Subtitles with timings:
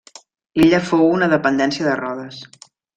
[0.61, 2.45] L'illa fou una dependència de Rodes.